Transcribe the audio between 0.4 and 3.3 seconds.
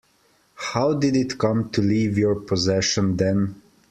How did it come to leave your possession